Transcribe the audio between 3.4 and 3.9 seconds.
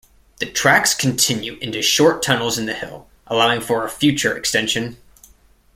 for a